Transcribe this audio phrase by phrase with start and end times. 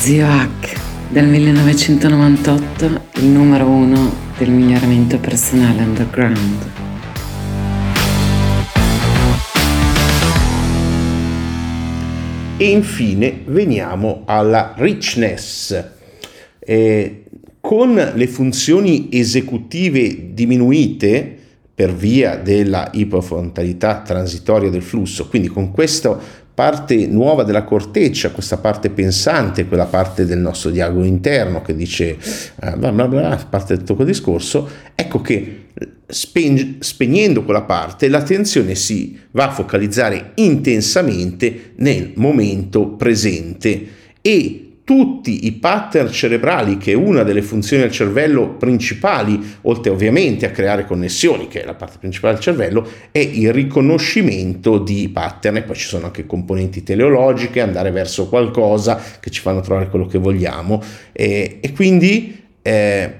[0.00, 6.70] Zio Hack del 1998, il numero uno del miglioramento personale underground.
[12.56, 15.84] E infine veniamo alla richness.
[16.58, 17.24] Eh,
[17.60, 21.39] con le funzioni esecutive diminuite
[21.80, 26.14] per via della iperfrontalità transitoria del flusso, quindi con questa
[26.52, 32.18] parte nuova della corteccia, questa parte pensante, quella parte del nostro dialogo interno che dice
[32.60, 35.68] eh, bla bla bla, parte tutto quel discorso, ecco che
[36.06, 43.86] spen- spegnendo quella parte l'attenzione si va a focalizzare intensamente nel momento presente
[44.20, 50.46] e tutti i pattern cerebrali, che è una delle funzioni del cervello principali, oltre ovviamente
[50.46, 55.58] a creare connessioni, che è la parte principale del cervello, è il riconoscimento di pattern.
[55.58, 60.06] E poi ci sono anche componenti teleologiche, andare verso qualcosa che ci fanno trovare quello
[60.06, 60.82] che vogliamo.
[61.12, 63.14] E, e quindi eh,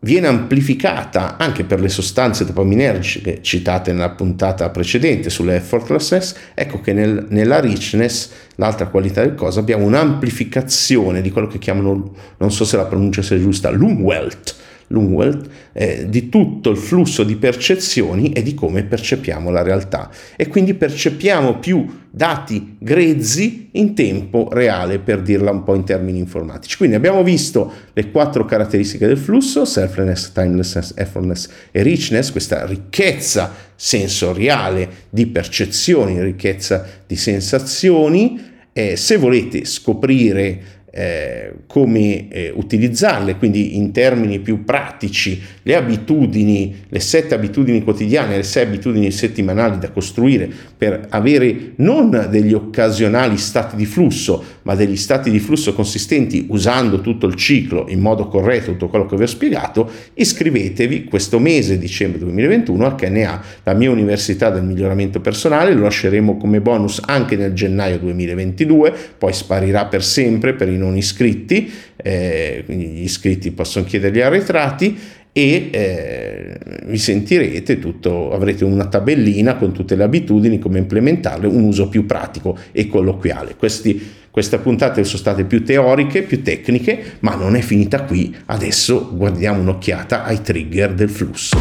[0.00, 7.26] viene amplificata anche per le sostanze dopaminergiche citate nella puntata precedente sull'effortlessness, ecco che nel,
[7.28, 12.76] nella richness, l'altra qualità del cosa, abbiamo un'amplificazione di quello che chiamano, non so se
[12.76, 14.56] la pronuncia sia giusta, l'umwelt,
[14.90, 15.40] Lungwell,
[15.72, 20.10] eh, di tutto il flusso di percezioni e di come percepiamo la realtà.
[20.36, 26.18] E quindi percepiamo più dati grezzi in tempo reale, per dirla un po' in termini
[26.18, 26.76] informatici.
[26.76, 33.54] Quindi abbiamo visto le quattro caratteristiche del flusso, selflessness, timelessness, effortless e richness, questa ricchezza
[33.76, 38.48] sensoriale di percezioni, ricchezza di sensazioni.
[38.72, 46.82] Eh, se volete scoprire eh, come eh, utilizzarle, quindi in termini più pratici, le abitudini,
[46.88, 53.36] le sette abitudini quotidiane, le sei abitudini settimanali da costruire per avere non degli occasionali
[53.36, 58.26] stati di flusso, ma degli stati di flusso consistenti usando tutto il ciclo in modo
[58.26, 63.74] corretto, tutto quello che vi ho spiegato, iscrivetevi questo mese, dicembre 2021, a KNA, la
[63.74, 69.86] mia università del miglioramento personale, lo lasceremo come bonus anche nel gennaio 2022, poi sparirà
[69.86, 74.98] per sempre per i non iscritti, eh, quindi gli iscritti possono chiedere gli arretrati
[75.32, 81.62] e eh, vi sentirete tutto, avrete una tabellina con tutte le abitudini, come implementarle, un
[81.62, 83.54] uso più pratico e colloquiale.
[83.56, 88.34] Questi, queste puntate sono state più teoriche, più tecniche, ma non è finita qui.
[88.46, 91.58] Adesso guardiamo un'occhiata ai trigger del flusso.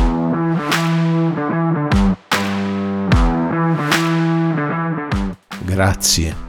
[5.63, 6.48] Grazie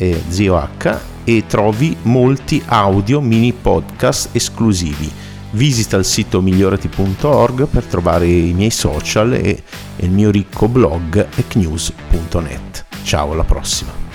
[0.00, 5.12] e Zio H e trovi molti audio mini podcast esclusivi.
[5.52, 9.62] Visita il sito migliorati.org per trovare i miei social e
[9.96, 12.86] il mio ricco blog ecnews.net.
[13.02, 14.09] Ciao, alla prossima!